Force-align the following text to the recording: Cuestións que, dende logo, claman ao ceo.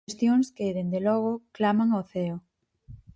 Cuestións 0.07 0.47
que, 0.55 0.75
dende 0.77 0.99
logo, 1.07 1.31
claman 1.55 1.89
ao 1.91 2.03
ceo. 2.11 2.35